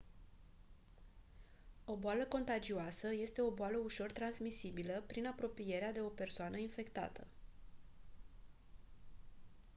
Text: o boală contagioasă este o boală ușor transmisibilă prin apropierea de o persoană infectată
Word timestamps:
o 1.85 1.95
boală 1.95 2.23
contagioasă 2.25 3.13
este 3.13 3.41
o 3.41 3.51
boală 3.51 3.77
ușor 3.83 4.11
transmisibilă 4.11 5.03
prin 5.07 5.25
apropierea 5.27 5.91
de 5.91 6.01
o 6.01 6.07
persoană 6.07 6.57
infectată 6.57 7.27